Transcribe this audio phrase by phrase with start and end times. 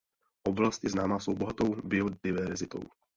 [0.49, 2.81] Oblast je známa svou bohatou biodeverzitou.